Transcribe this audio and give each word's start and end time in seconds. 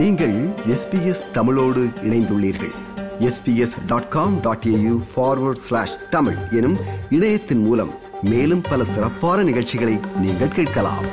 நீங்கள் 0.00 0.48
எஸ்பிஎஸ் 0.48 1.30
தமிழோடு 1.30 1.90
இணைந்துள்ளீர்கள். 2.02 2.74
SBS 3.18 3.86
dot 3.86 4.08
com 4.08 4.40
dot 4.40 4.64
AU 4.66 5.02
forward 5.16 5.56
slash 5.56 6.08
Tamil 6.10 6.36
எனும் 6.50 6.76
இணையத்தின் 7.10 7.58
மூலம் 7.58 7.90
மேலும் 8.22 8.60
பல 8.60 8.84
சிறப்பான 8.84 9.42
நிகழ்ச்சிகளை 9.42 9.98
நீங்கள் 10.16 10.48
கேட்கலாம். 10.48 11.04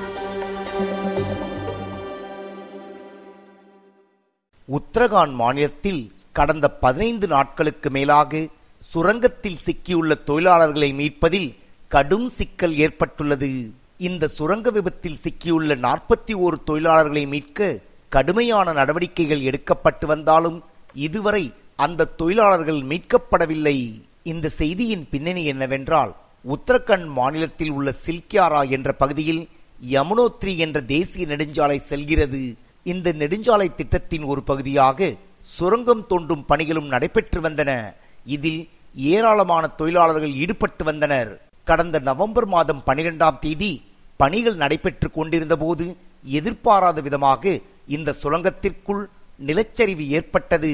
உத்தரகாண்ட் 4.71 5.33
மாநிலத்தில் 5.33 6.11
கடந்த 6.31 6.69
பதினைந்து 6.69 7.27
நாட்களுக்கு 7.27 7.89
மேலாக 7.89 8.47
சுரங்கத்தில் 8.93 9.59
சிக்கியுள்ள 9.65 10.15
தொழிலாளர்களை 10.27 10.93
மீட்பதில் 10.93 11.55
கடும் 11.87 12.29
சிக்கல் 12.29 12.75
ஏற்பட்டுள்ளது. 12.75 13.71
இந்த 13.97 14.27
சுரங்க 14.27 14.69
விபத்தில் 14.69 15.19
சிக்கியுள்ள 15.23 15.75
நாற்பத்தி 15.75 16.33
ஓரு 16.33 16.55
தொழிலாளர்களை 16.67 17.27
மீட்க 17.27 17.85
கடுமையான 18.11 18.73
நடவடிக்கைகள் 18.79 19.45
எடுக்கப்பட்டு 19.49 20.05
வந்தாலும் 20.05 20.59
இதுவரை 21.07 21.43
அந்த 21.85 22.09
தொழிலாளர்கள் 22.19 22.81
மீட்கப்படவில்லை. 22.91 23.77
இந்த 24.31 24.51
செய்தியின் 24.59 25.03
பின்னணி 25.11 25.43
என்னவென்றால் 25.51 26.13
உத்தரகண்ட் 26.53 27.07
மாநிலத்தில் 27.19 27.73
உள்ள 27.77 27.89
சில்கியாரா 28.05 28.61
என்ற 28.75 28.89
பகுதியில் 29.01 29.43
யமுனோத்ரி 29.95 30.53
என்ற 30.65 30.77
தேசிய 30.93 31.23
நெடுஞ்சாலை 31.31 31.77
செல்கிறது. 31.89 32.41
இந்த 32.91 33.07
நெடுஞ்சாலை 33.21 33.67
திட்டத்தின் 33.79 34.25
ஒரு 34.31 34.41
பகுதியாக 34.49 35.09
சுரங்கம் 35.55 36.05
தோண்டும் 36.09 36.43
பணிகளும் 36.51 36.91
நடைபெற்று 36.93 37.39
வந்தன. 37.41 37.71
இதில் 38.35 38.61
ஏராளமான 39.13 39.63
தொழிலாளர்கள் 39.79 40.33
ஈடுபட்டு 40.43 40.83
வந்தனர். 40.83 41.31
கடந்த 41.69 41.97
நவம்பர் 42.09 42.47
மாதம் 42.55 42.83
பனிரெண்டாம் 42.87 43.39
தேதி 43.45 43.71
பணிகள் 44.21 44.61
நடைபெற்று 44.63 45.07
கொண்டிருந்த 45.11 45.55
போது 45.63 45.85
எதிர்பாராத 46.37 47.01
விதமாக 47.07 47.43
இந்த 47.95 48.15
சுரங்கத்திற்குள் 48.21 49.03
நிலச்சரிவு 49.47 50.05
ஏற்பட்டது. 50.17 50.71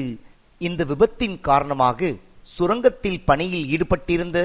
இந்த 0.66 0.84
விபத்தின் 0.90 1.36
காரணமாக 1.48 2.10
சுரங்கத்தில் 2.56 3.20
பணியில் 3.28 3.68
ஈடுபட்டிருந்த 3.74 4.38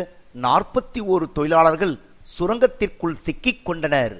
நாற்பத்தி 0.45 0.99
ஓரு 1.13 1.25
தொழிலாளர்கள் 1.37 1.95
சுரங்கத்திற்குள் 2.37 3.15
சிக்கிக் 3.25 3.65
கொண்டனர். 3.67 4.15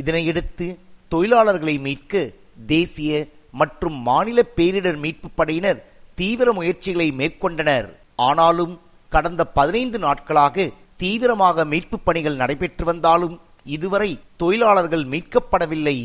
இதனையடுத்து 0.00 0.66
தொழிலாளர்களை 1.12 1.76
மீட்க 1.86 2.30
தேசிய 2.66 3.26
மற்றும் 3.60 3.96
மாநில 4.08 4.38
பேரிடர் 4.56 4.98
மீட்பு 5.04 5.28
படையினர் 5.38 5.80
தீவிர 6.14 6.48
முயற்சிகளை 6.52 7.08
மேற்கொண்டனர். 7.20 7.88
ஆனாலும் 8.28 8.74
கடந்த 9.14 9.42
பதினைந்து 9.58 9.98
நாட்களாக 9.98 10.66
தீவிரமாக 10.96 11.64
மீட்பு 11.72 11.96
பணிகள் 11.98 12.40
நடைபெற்று 12.42 12.84
வந்தாலும் 12.84 13.40
இதுவரை 13.76 14.10
தொழிலாளர்கள் 14.36 15.04
மீட்கப்படவில்லை. 15.12 15.98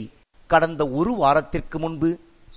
கடந்த 0.51 0.81
ஒரு 0.99 1.11
வாரத்திற்கு 1.21 1.77
முன்பு 1.83 2.09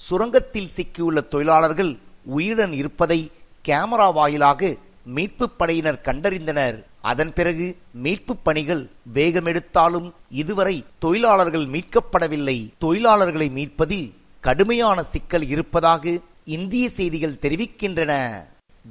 சுரங்கத்தில் 0.05 0.73
சிக்கியுள்ள 0.77 1.21
தொழிலாளர்கள் 1.33 1.93
உயிருடன் 2.37 2.75
இருப்பதை 2.81 3.21
கேமரா 3.69 4.07
வாயிலாக 4.19 4.71
மீட்பு 5.17 5.47
படையினர் 5.61 6.05
கண்டறிந்தனர். 6.07 6.77
அதன் 7.11 7.33
பிறகு 7.37 7.67
மீட்பு 8.05 8.35
பணிகள் 8.47 8.83
வேகமெடுத்தாலும் 9.15 10.09
இதுவரை 10.43 10.75
தொழிலாளர்கள் 11.05 11.67
மீட்கப்படவில்லை. 11.75 12.59
தொழிலாளர்களை 12.85 13.49
மீட்பதில் 13.59 14.07
கடுமையான 14.47 14.99
சிக்கல் 15.15 15.47
இருப்பதாக 15.55 16.15
இந்திய 16.57 16.85
செய்திகள் 16.99 17.41
தெரிவிக்கின்றன. 17.45 18.13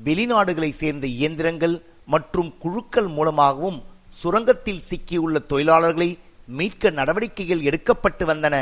வெளிநாடுகளை 0.06 0.72
சேர்ந்த 0.82 1.06
இயந்திரங்கள் 1.18 1.76
மற்றும் 2.14 2.52
குழுக்கள் 2.64 3.10
மூலமாகவும் 3.18 3.80
சுரங்கத்தில் 4.22 4.86
சிக்கியுள்ள 4.90 5.38
தொழிலாளர்களை 5.52 6.10
மீட்க 6.58 6.90
நடவடிக்கைகள் 7.00 7.66
எடுக்கப்பட்டு 7.70 8.24
வந்தன. 8.32 8.56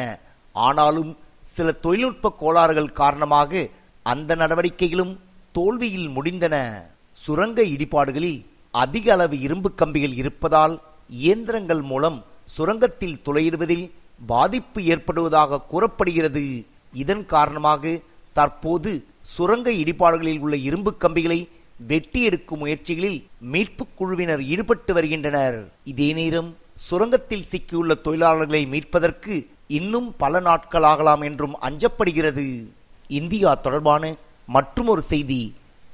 ஆனாலும் 0.65 1.11
சில 1.55 1.67
தொழில்நுட்ப 1.83 2.33
கோளாறுகள் 2.41 2.97
காரணமாக 3.01 3.61
அந்த 4.05 4.31
நடவடிக்கைகளும் 4.41 5.13
தோல்வியில் 5.57 6.09
முடிந்தன. 6.15 6.55
சுரங்க 7.23 7.59
இடிபாடுகளில் 7.75 8.39
அதிக 8.83 9.05
அளவு 9.15 9.35
இரும்பு 9.45 9.69
கம்பிகள் 9.79 10.15
இருப்பதால் 10.21 10.75
இயந்திரங்கள் 11.23 11.83
மூலம் 11.91 12.17
சுரங்கத்தில் 12.55 13.21
துளையிடுவதில் 13.25 13.85
பாதிப்பு 14.31 14.79
ஏற்படுவதாக 14.93 15.61
கூறப்படுகிறது. 15.71 16.43
இதன் 17.01 17.23
காரணமாக 17.33 17.93
தற்போது 18.37 18.91
சுரங்க 19.35 19.69
இடிபாடுகளில் 19.81 20.41
உள்ள 20.45 20.55
இரும்பு 20.69 20.91
கம்பிகளை 21.03 21.39
வெட்டி 21.89 22.21
எடுக்கும் 22.27 22.61
முயற்சிகளில் 22.63 23.19
மீட்பு 23.53 23.83
குழுவினர் 23.99 24.41
ஈடுபட்டு 24.53 24.91
வருகின்றனர். 24.97 25.57
இதே 25.91 26.09
நேரம் 26.19 26.49
சுரங்கத்தில் 26.87 27.47
சிக்கியுள்ள 27.51 27.93
தொழிலாளர்களை 28.05 28.61
மீட்பதற்கு 28.73 29.35
இன்னும் 29.77 30.07
பல 30.21 30.39
நாட்கள் 30.47 30.85
ஆகலாம் 30.91 31.23
என்றும் 31.27 31.55
அஞ்சப்படுகிறது. 31.67 32.45
இந்தியா 33.19 33.49
தொடர்பான 33.55 34.03
மற்றுமொரு 34.55 35.01
செய்தி 35.09 35.41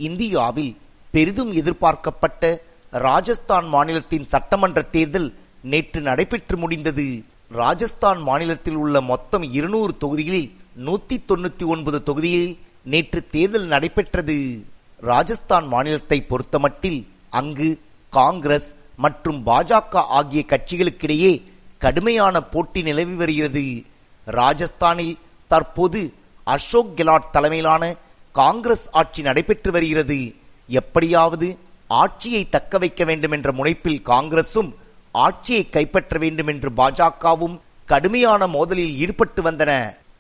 இந்தியாவில் 0.08 0.74
பெரிதும் 1.14 1.52
எதிர்பார்க்கப்பட்ட 1.62 2.44
ராஜஸ்தான் 2.92 3.68
மாநிலத்தின் 3.74 4.28
சட்டமன்ற 4.34 4.82
தேர்தல் 4.96 5.28
நேற்று 5.72 6.02
நடைபெற்று 6.02 6.58
முடிந்தது. 6.58 7.08
ராஜஸ்தான் 7.62 8.22
மாநிலத்தில் 8.22 8.78
உள்ள 8.84 9.02
மொத்தம் 9.02 9.46
இருநூறு 9.58 9.94
தொகுதிகளில் 10.04 10.50
நூத்தி 10.86 11.18
தொண்ணூத்தி 11.30 11.66
ஒன்பது 11.74 12.00
தொகுதியில் 12.04 12.50
நேற்று 12.94 13.20
தேர்தல் 13.36 13.68
நடைபெற்றது. 13.74 14.38
ராஜஸ்தான் 15.12 15.68
மாநிலத்தை 15.74 16.20
பொறுத்தமட்டில் 16.30 17.02
அங்கு 17.40 17.70
காங்கிரஸ் 18.10 18.70
மற்றும் 19.06 19.40
பாஜக 19.46 20.04
ஆகிய 20.20 20.42
கட்சிகளுக்கிடையே 20.54 21.34
கடுமையான 21.78 22.42
போட்டி 22.54 22.82
நிலவி 22.82 23.14
வருகிறது. 23.14 23.66
ராஜஸ்தானில் 24.28 25.18
தற்போது 25.48 26.14
அசோக் 26.44 26.96
கெலாட் 26.96 27.32
தலைமையிலான 27.32 27.84
காங்கிரஸ் 28.32 28.88
ஆட்சி 28.92 29.22
நடைபெற்று 29.22 29.72
வருகிறது. 29.72 30.36
எப்படியாவது 30.68 31.48
ஆட்சியை 31.88 32.50
தக்க 32.50 32.78
வைக்க 32.78 33.04
வேண்டும் 33.04 33.32
என்ற 33.32 33.52
முனைப்பில் 33.52 34.02
காங்கிரசும் 34.06 34.72
ஆட்சியை 35.12 35.70
கைப்பற்ற 35.70 36.18
வேண்டும் 36.18 36.48
என்று 36.48 36.70
பாஜகவும் 36.78 37.60
கடுமையான 37.86 38.48
மோதலில் 38.48 38.96
ஈடுபட்டு 39.04 39.42
வந்தன. 39.42 39.72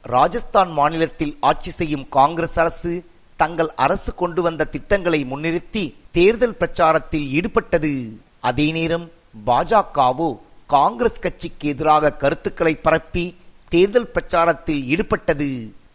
ராஜஸ்தான் 0.01 0.71
மாநிலத்தில் 0.71 1.37
ஆட்சி 1.39 1.71
செய்யும் 1.71 2.05
காங்கிரஸ் 2.09 2.57
அரசு 2.63 2.93
தங்கள் 3.37 3.71
அரசு 3.85 4.11
கொண்டு 4.15 4.41
வந்த 4.41 4.69
திட்டங்களை 4.73 5.25
முன்னிறுத்தி 5.31 5.83
தேர்தல் 6.11 6.59
பிரச்சாரத்தில் 6.59 7.27
ஈடுபட்டது. 7.37 7.93
அதே 8.39 8.67
நேரம் 8.71 9.07
பாஜகவோ 9.45 10.29
காங்கிரஸ் 10.73 11.23
கட்சிக்கு 11.23 11.65
எதிராக 11.73 12.13
கருத்துக்களை 12.21 12.73
பரப்பி 12.85 13.25
தேர்தல் 13.73 14.11
பிரச்சாரத்தில் 14.15 14.81
ஈடுபட்டது. 14.93 15.49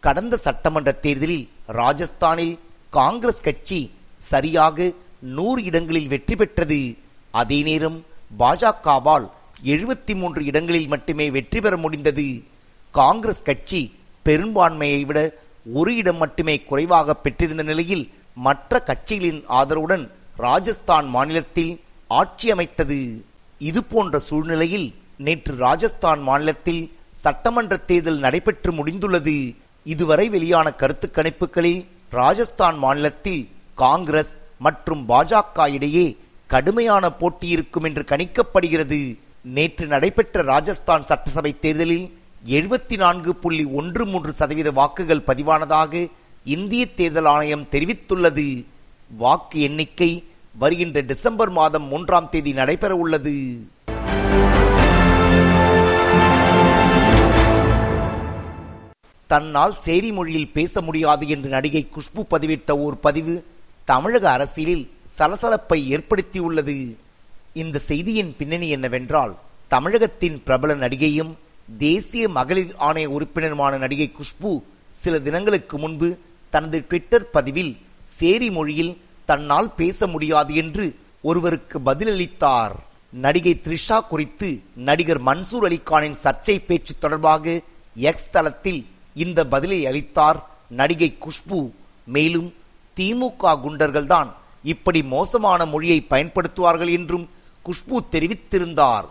கடந்த 0.05 0.35
சட்டமன்ற 0.45 0.91
தேர்தலில் 1.05 1.49
ராஜஸ்தானில் 1.79 2.53
காங்கிரஸ் 2.99 3.43
கட்சி 3.47 3.79
சரியாக 4.31 4.87
நூறு 5.37 5.59
இடங்களில் 5.69 6.07
வெற்றி 6.13 6.35
பெற்றது. 6.35 6.79
அதே 7.41 7.59
நேரம் 7.69 7.97
பாஜகவால் 8.41 9.27
எழுபத்தி 9.73 10.13
மூன்று 10.21 10.41
இடங்களில் 10.45 10.87
மட்டுமே 10.87 11.25
வெற்றி 11.37 11.59
பெற 11.61 11.77
முடிந்தது. 11.77 12.27
காங்கிரஸ் 12.99 13.43
கட்சி 13.49 13.81
பெரும்பான்மையை 14.25 15.01
விட 15.09 15.19
ஒரு 15.79 15.91
இடம் 16.01 16.19
மட்டுமே 16.23 16.55
குறைவாக 16.69 17.15
பெற்றிருந்த 17.15 17.63
நிலையில் 17.63 18.05
மற்ற 18.45 18.79
கட்சிகளின் 18.89 19.41
ஆதரவுடன் 19.59 20.05
ராஜஸ்தான் 20.45 21.07
மாநிலத்தில் 21.15 21.73
ஆட்சி 22.19 22.47
அமைத்தது. 22.51 22.99
இது 23.69 23.79
போன்ற 23.91 24.19
சூழ்நிலையில் 24.27 24.87
நேற்று 25.25 25.53
ராஜஸ்தான் 25.65 26.21
மாநிலத்தில் 26.27 26.83
சட்டமன்ற 27.23 27.73
தேர்தல் 27.89 28.21
நடைபெற்று 28.25 28.71
முடிந்துள்ளது. 28.77 29.35
இதுவரை 29.93 30.25
வெளியான 30.35 30.67
கருத்து 30.81 31.07
கணிப்புகளில் 31.17 31.81
ராஜஸ்தான் 32.19 32.77
மாநிலத்தில் 32.83 33.41
காங்கிரஸ் 33.83 34.31
மற்றும் 34.65 35.03
பாஜக 35.09 35.67
இடையே 35.77 36.05
கடுமையான 36.53 37.05
போட்டி 37.19 37.47
இருக்கும் 37.55 37.85
என்று 37.89 38.03
கணிக்கப்படுகிறது. 38.11 39.01
நேற்று 39.57 39.85
நடைபெற்ற 39.93 40.41
ராஜஸ்தான் 40.53 41.07
சட்டசபை 41.09 41.53
தேர்தலில் 41.63 42.07
எழுபத்தி 42.55 42.95
நான்கு 43.03 43.31
புள்ளி 43.43 43.63
ஒன்று 43.79 44.03
மூன்று 44.11 44.31
சதவீத 44.39 44.69
வாக்குகள் 44.79 45.27
பதிவானதாக 45.29 45.93
இந்திய 46.55 46.83
தேர்தல் 46.99 47.29
ஆணையம் 47.35 47.69
தெரிவித்துள்ளது. 47.71 48.47
வாக்கு 49.23 49.57
எண்ணிக்கை 49.67 50.11
வருகின்ற 50.55 51.01
டிசம்பர் 51.01 51.51
மாதம் 51.57 51.87
மூன்றாம் 51.91 52.29
தேதி 52.29 52.51
நடைபெற 52.53 52.95
உள்ளது. 52.95 53.35
தன்னால் 59.27 59.75
சேரி 59.83 60.11
மொழியில் 60.11 60.51
பேச 60.55 60.81
முடியாது 60.81 61.27
என்று 61.27 61.49
நடிகை 61.49 61.83
குஷ்பு 61.95 62.21
பதிவிட்ட 62.33 62.71
ஓர் 62.85 62.97
பதிவு 62.99 63.35
தமிழக 63.91 64.25
அரசியலில் 64.31 64.89
சலசலப்பை 65.17 65.79
ஏற்படுத்தியுள்ளது. 65.93 66.75
இந்த 67.53 67.79
செய்தியின் 67.89 68.35
பின்னணி 68.39 68.69
என்னவென்றால் 68.69 69.33
தமிழகத்தின் 69.67 70.37
பிரபல 70.43 70.75
நடிகையும் 70.75 71.31
தேசிய 71.79 72.29
மகளிர் 72.29 72.73
ஆணைய 72.87 73.07
உறுப்பினருமான 73.17 73.77
நடிகை 73.77 74.11
குஷ்பு 74.17 74.51
சில 75.01 75.19
தினங்களுக்கு 75.19 75.77
முன்பு 75.77 76.09
தனது 76.49 76.79
ட்விட்டர் 76.89 77.27
பதிவில் 77.35 77.73
சேரி 78.19 78.49
மொழியில் 78.49 78.93
தன்னால் 79.31 79.75
பேச 79.75 80.07
முடியாது 80.07 80.55
என்று 80.55 80.85
ஒருவருக்கு 81.21 81.77
பதிலளித்தார். 81.85 82.73
நடிகை 83.25 83.53
த்ரிஷா 83.63 83.97
குறித்து 84.09 84.49
நடிகர் 84.75 85.23
மன்சூர் 85.23 85.65
அலிகானின் 85.67 86.17
சர்ச்சை 86.23 86.55
பேச்சு 86.67 86.93
தொடர்பாக 86.99 87.61
எக்ஸ் 87.95 88.31
தளத்தில் 88.31 88.81
இந்த 89.13 89.39
பதிலை 89.45 89.85
அளித்தார் 89.85 90.39
நடிகை 90.69 91.09
குஷ்பு. 91.19 91.59
மேலும் 92.05 92.53
திமுக 92.97 93.43
குண்டர்கள்தான் 93.43 94.29
இப்படி 94.63 95.03
மோசமான 95.03 95.65
மொழியை 95.65 96.05
பயன்படுத்துவார்கள் 96.09 96.91
என்றும் 96.91 97.29
குஷ்பு 97.65 97.97
தெரிவித்திருந்தார். 98.11 99.07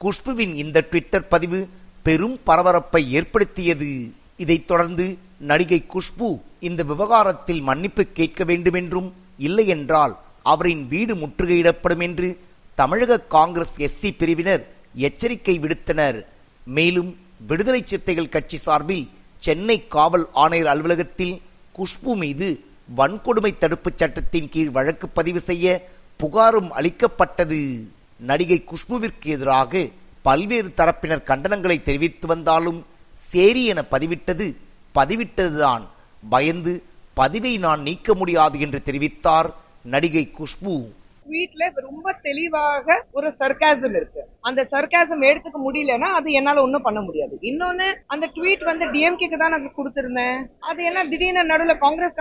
குஷ்புவின் 0.00 0.54
இந்த 0.54 0.80
ட்விட்டர் 0.80 1.28
பதிவு 1.28 1.68
பெரும் 2.02 2.38
பரபரப்பை 2.44 3.12
ஏற்படுத்தியது. 3.12 3.90
இதைத் 4.36 4.68
தொடர்ந்து 4.68 5.06
நடிகை 5.38 5.84
குஷ்பு 5.88 6.28
இந்த 6.60 6.82
விவகாரத்தில் 6.82 7.60
மன்னிப்பு 7.60 8.04
கேட்க 8.04 8.44
வேண்டுமென்றும் 8.44 9.08
இல்லையென்றால் 9.36 10.18
அவரின் 10.42 10.88
வீடு 10.88 11.14
முற்றுகையிடப்படும் 11.14 12.02
என்று 12.02 12.40
தமிழக 12.74 13.20
காங்கிரஸ் 13.20 13.76
எஸ்சி 13.78 14.14
பிரிவினர் 14.18 14.68
எச்சரிக்கை 14.94 15.58
விடுத்தனர். 15.58 16.24
மேலும் 16.64 17.16
விடுதலை 17.46 17.82
சிறுத்தைகள் 17.86 18.28
கட்சி 18.28 18.56
சார்பில் 18.56 19.08
சென்னை 19.38 19.86
காவல் 19.86 20.26
ஆணையர் 20.32 20.66
அலுவலகத்தில் 20.66 21.40
குஷ்பு 21.78 22.14
மீது 22.16 22.64
வன்கொடுமை 22.96 23.52
தடுப்புச் 23.58 23.98
சட்டத்தின் 23.98 24.48
கீழ் 24.48 24.70
வழக்கு 24.70 25.08
பதிவு 25.08 25.40
செய்ய 25.40 25.88
புகாரும் 26.22 26.68
அளிக்கப்பட்டது. 26.68 27.88
நடிகை 28.18 28.64
குஷ்புவிற்கு 28.64 29.24
எதிராக 29.24 29.88
பல்வேறு 30.22 30.72
தரப்பினர் 30.76 31.26
கண்டனங்களை 31.26 31.82
தெரிவித்து 31.82 32.26
வந்தாலும் 32.26 32.86
சேரி 33.16 33.64
என 33.64 33.84
பதிவிட்டது. 33.90 34.56
பதிவிட்டதுதான் 34.94 35.84
பயந்து 36.28 36.82
பதிவை 37.20 37.54
நான் 37.64 37.82
நீக்க 37.88 38.14
முடியாது 38.20 38.56
என்று 38.64 38.80
தெரிவித்தார் 38.90 39.48
நடிகை 39.94 40.26
குஷ்பு. 40.38 40.74
ட்வீட்ல 41.28 41.66
ரொம்ப 41.84 42.06
தெளிவாக 42.22 42.96
ஒரு 43.16 43.28
சர்க்காசம் 43.38 43.94
இருக்கு. 43.98 44.22
அந்த 44.48 44.60
சர்க்காசம் 44.72 45.22
எடுத்துக்க 45.28 45.58
முடியலன்னா 45.66 46.08
அது 46.18 46.28
என்னால 46.38 46.62
ஒன்றும் 46.66 46.84
பண்ண 46.86 47.00
முடியாது. 47.00 47.34
இன்னொன்னு 47.50 47.86
அந்த 48.14 48.26
ட்வீட் 48.34 48.64
வந்து 48.70 48.86
டிஎம்கேக்கு 48.94 49.38
தான் 49.42 49.54
நான் 49.54 49.76
கொடுத்துருந்தேன். 49.78 50.38
அது 50.70 50.80
என்ன 50.84 51.04
திடீர்னு 51.12 51.44
நடுவில் 51.52 51.82
காங்கிரஸ் 51.84 52.20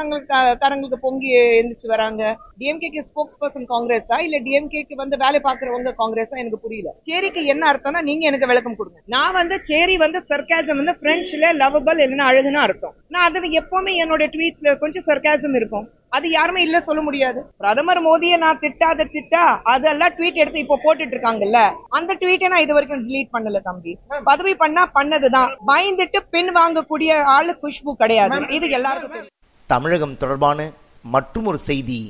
காரங்களுக்கு 0.63 0.99
பொங்கி 1.07 1.31
எழுந்திரிச்சு 1.39 1.89
வராங்க. 1.95 2.23
டிஎம்கேக்கு 2.59 3.01
ஸ்போக்ஸ் 3.09 3.39
பர்சன் 3.41 3.67
காங்கிரஸா 3.71 4.17
இல்ல 4.25 4.37
டிஎம்கேக்கு 4.47 4.95
வந்து 5.01 5.15
வேலை 5.23 5.39
பார்க்கறவங்க 5.47 5.93
காங்கிரஸா 6.01 6.35
எனக்கு 6.41 6.59
புரியல. 6.65 6.89
சேரிக்கு 7.07 7.41
என்ன 7.53 7.63
அர்த்தம்னா 7.71 8.01
நீங்க 8.09 8.23
எனக்கு 8.31 8.49
விளக்கம் 8.51 8.77
கொடுங்க. 8.79 8.99
நான் 9.15 9.37
வந்து 9.39 9.55
சேரி 9.71 9.97
வந்து 10.05 10.21
சர்க்காசம் 10.31 10.79
வந்து 10.81 10.95
பிரெஞ்சுல 11.01 11.49
லவபிள் 11.63 12.01
இல்லைன்னா 12.05 12.29
அழகுன்னு 12.31 12.63
அர்த்தம். 12.67 12.95
நான் 13.15 13.27
அது 13.29 13.51
எப்பவுமே 13.61 13.93
என்னோட 14.05 14.23
ட்வீட்ல 14.35 14.77
கொஞ்சம் 14.83 15.07
சர்க்காசம் 15.09 15.57
இருக்கும். 15.59 15.87
அது 16.17 16.27
யாருமே 16.37 16.61
இல்ல 16.65 16.77
சொல்ல 16.87 17.01
முடியாது. 17.05 17.39
பிரதமர் 17.61 18.01
மோடியை 18.07 18.35
நான் 18.43 18.59
திட்டாத 18.63 19.07
திட்டா 19.13 19.43
அதெல்லாம் 19.73 20.13
ட்வீட் 20.17 20.41
எடுத்து 20.41 20.63
இப்போ 20.63 20.77
போட்டுட்டு 20.83 21.15
இருக்காங்கல்ல 21.15 21.59
அந்த 21.97 22.17
ட்வீட்டை 22.21 22.49
நான் 22.53 22.63
இது 22.65 22.75
வரைக்கும் 22.77 23.05
delete 23.07 23.29
பண்ணல 23.35 23.61
தம்பி. 23.69 23.93
பதவி 24.29 24.53
பண்ணா 24.63 24.83
பண்ணதுதான். 24.97 25.53
பயந்துட்டு 25.71 26.19
பின் 26.33 26.51
வாங்கக்கூடிய 26.59 27.13
ஆளு 27.35 27.53
குஷ்பு 27.63 27.93
கிடையாது. 28.01 28.39
இது 28.57 28.75
எல்லாருக்கும் 28.79 29.29
தமிழகம் 29.69 30.19
தொடர்பான 30.23 30.69
மற்றுமொரு 31.13 31.59
செய்தி 31.69 32.01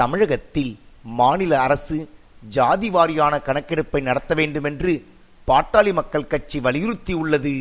தமிழகத்தில் 0.00 0.72
மாநில 1.18 1.52
அரசு 1.66 1.96
ஜாதி 2.54 2.88
வாரியான 2.90 3.34
கணக்கெடுப்பை 3.48 4.00
நடத்த 4.08 4.34
வேண்டுமென்று 4.34 4.92
பாட்டாளி 5.48 5.92
மக்கள் 5.98 6.30
கட்சி 6.32 6.58
வலியுறுத்தியுள்ளது. 6.60 7.54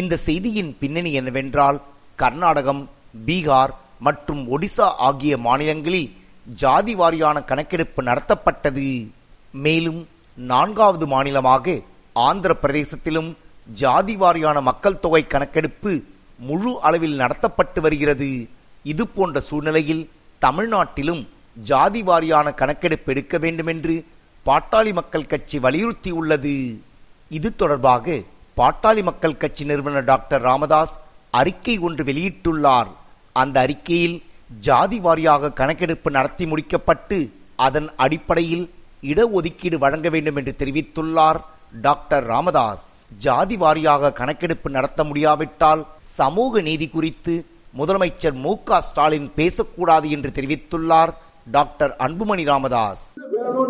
இந்த 0.00 0.14
செய்தியின் 0.26 0.70
பின்னணி 0.80 1.12
என்னவென்றால் 1.12 1.78
கர்நாடகம் 2.22 2.82
பீகார் 3.26 3.72
மற்றும் 4.06 4.42
ஒடிசா 4.54 4.88
ஆகிய 5.08 5.34
மாநிலங்களில் 5.46 6.10
ஜாதி 6.62 6.94
வாரியான 6.94 7.36
கணக்கெடுப்பு 7.44 8.00
நடத்தப்பட்டது. 8.02 8.88
மேலும் 9.66 10.00
நான்காவது 10.36 11.06
மாநிலமாக 11.06 11.76
ஆந்திர 12.26 12.52
பிரதேசத்திலும் 12.62 13.30
ஜாதி 13.82 14.14
வாரியான 14.16 14.60
மக்கள் 14.60 15.00
தொகை 15.04 15.22
கணக்கெடுப்பு 15.26 15.92
முழு 16.48 16.72
அளவில் 16.88 17.16
நடத்தப்பட்டு 17.22 17.80
வருகிறது. 17.80 18.30
இது 18.92 19.04
போன்ற 19.16 19.40
சூழ்நிலையில் 19.40 20.04
தமிழ்நாட்டிலும் 20.42 21.22
ஜாதி 21.56 22.02
வாரியான 22.02 22.54
கணக்கெடுப்பு 22.54 23.12
எடுக்க 23.12 23.38
வேண்டும் 23.38 23.66
என்று 23.66 23.94
பாட்டாளி 24.46 24.92
மக்கள் 24.92 25.30
கட்சி 25.32 25.58
வலியுறுத்தியுள்ளது 25.58 26.56
இது 27.30 27.48
தொடர்பாக 27.56 28.16
பாட்டாளி 28.56 29.02
மக்கள் 29.02 29.40
கட்சி 29.42 29.64
நிறுவனர் 29.64 30.04
டாக்டர் 30.04 30.42
ராமதாஸ் 30.42 30.94
அறிக்கை 31.30 31.78
ஒன்று 31.78 32.04
வெளியிட்டுள்ளார். 32.04 32.90
அந்த 33.32 33.56
அறிக்கையில் 33.60 34.22
ஜாதி 34.66 34.98
வாரியாக 35.00 35.52
கணக்கெடுப்பு 35.52 36.10
நடத்தி 36.10 36.44
முடிக்கப்பட்டு 36.46 37.18
அதன் 37.66 37.88
அடிப்படையில் 37.96 38.70
இடஒதுக்கீடு 39.12 39.76
வழங்க 39.84 40.08
வேண்டும் 40.08 40.36
என்று 40.36 40.54
தெரிவித்துள்ளார் 40.60 41.40
டாக்டர் 41.86 42.24
ராமதாஸ். 42.26 42.86
ஜாதி 43.24 43.56
வாரியாக 43.56 44.12
கணக்கெடுப்பு 44.12 44.70
நடத்த 44.70 45.04
முடியாவிட்டால் 45.04 45.86
சமூக 46.04 46.60
நீதி 46.60 46.88
குறித்து 46.88 47.34
முதலமைச்சர் 47.78 48.36
மு 48.44 48.52
க 48.64 48.80
ஸ்டாலின் 48.80 49.30
பேசக்கூடாது 49.34 50.10
என்று 50.10 50.30
தெரிவித்துள்ளார். 50.38 51.12
டாக்டர் 51.54 51.92
அன்புமணி 52.04 52.44
ராமதாஸ். 52.44 53.04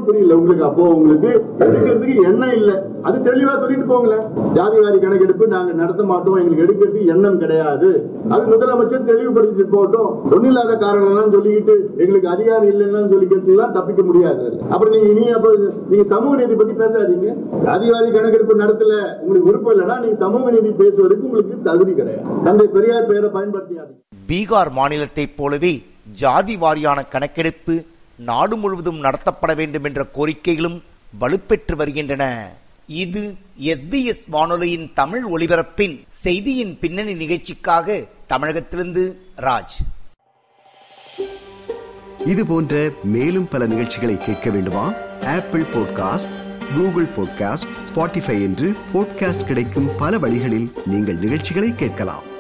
புரியல 0.07 0.37
உங்களுக்கு. 0.39 0.65
அப்போ 0.65 0.83
உங்களுக்கு 0.97 1.31
எடுக்கிறதுக்கு 1.59 2.15
எண்ணம் 2.29 2.53
இல்ல. 2.53 2.71
அது 3.03 3.17
தெளிவா 3.27 3.55
சொல்லிட்டு 3.63 3.87
போங்களேன். 3.91 4.25
ஜாதிவாரி 4.57 4.99
கணக்கெடுப்பு 5.03 5.47
நாங்க 5.47 5.73
நடத்த 5.73 6.03
மாட்டோம். 6.05 6.39
எங்களுக்கு 6.41 6.65
எடுக்கிறதுக்கு 6.65 7.11
எண்ணம் 7.15 7.39
கிடையாது. 7.39 7.89
அது 8.35 8.45
முதலமைச்சர் 8.53 9.09
தெளிவுபடுத்திட்டு 9.11 9.67
போகட்டும் 9.75 10.11
ஒண்ணு 10.35 10.49
இல்லாத 10.51 10.77
காரணம் 10.77 11.11
எல்லாம் 11.13 11.33
சொல்லிக்கிட்டு 11.35 11.75
எங்களுக்கு 12.03 12.29
அதிகாரம் 12.29 12.69
இல்லைன்னு 12.73 13.11
சொல்லிக்கிறதுலாம் 13.15 13.75
தப்பிக்க 13.79 14.03
முடியாது. 14.03 14.47
அப்புறம் 14.71 14.95
நீங்க 14.95 15.09
இனி 15.15 15.27
அப்ப 15.39 15.51
நீங்க 15.91 16.07
சமூக 16.15 16.37
நீதி 16.41 16.55
பத்தி 16.55 16.77
பேசாதீங்க. 16.85 17.29
ஜாதிவாரி 17.67 18.09
கணக்கெடுப்பு 18.19 18.63
நடத்தல 18.65 18.95
உங்களுக்கு 19.21 19.51
விருப்பம் 19.51 19.75
இல்லைன்னா 19.75 19.99
நீங்க 20.05 20.17
சமூக 20.25 20.51
நீதி 20.57 20.73
பேசுவதற்கு 20.83 21.29
உங்களுக்கு 21.31 21.63
தகுதி 21.71 21.95
கிடையாது. 22.01 22.25
தந்தை 22.45 22.69
பெரியார் 22.79 23.11
பெயரை 23.13 23.31
பயன்படுத்தியாதீங்க. 23.37 24.01
பீகார் 24.33 24.73
மாநிலத்தைப் 24.81 25.37
போலவே 25.37 25.75
ஜாதி 26.13 26.57
வாரியான 26.57 27.09
கணக்கெடுப்பு 27.09 27.87
நாடு 28.17 28.57
முழுவதும் 28.57 29.05
நடத்தப்பட 29.05 29.55
வேண்டும் 29.55 29.85
என்ற 29.85 30.05
கோரிக்கைகளும் 30.05 30.83
வலுப்பெற்று 31.21 31.77
வருகின்றன. 31.77 32.53
இது 32.87 33.35
எஸ்பிஎஸ் 33.61 34.23
வானொலியின் 34.29 34.91
தமிழ் 34.95 35.25
ஒலிபரப்பின் 35.25 36.03
செய்தியின் 36.09 36.79
பின்னணி 36.79 37.15
நிகழ்ச்சிக்காக 37.15 38.05
தமிழகத்திலிருந்து 38.27 39.19
ராஜ். 39.37 39.77
இது 42.27 42.47
போன்ற 42.47 42.91
மேலும் 43.03 43.49
பல 43.49 43.67
நிகழ்ச்சிகளை 43.67 44.17
கேட்க 44.17 44.51
வேண்டுமா? 44.51 44.93
Apple 45.25 45.63
podcast 45.63 46.45
Google 46.77 47.07
podcast 47.17 47.69
Spotify 47.83 48.43
என்று 48.43 48.77
பாட்காஸ்ட் 48.95 49.45
கிடைக்கும் 49.45 49.89
பல 49.99 50.19
வழிகளில் 50.19 50.73
நீங்கள் 50.87 51.17
நிகழ்ச்சிகளை 51.17 51.75
கேட்கலாம். 51.75 52.35